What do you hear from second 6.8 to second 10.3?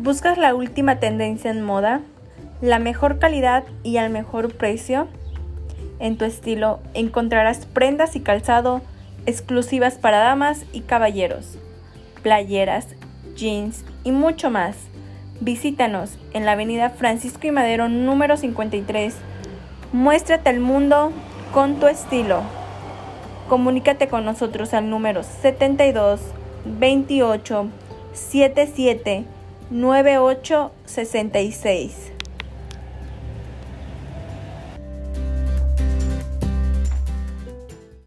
encontrarás prendas y calzado exclusivas para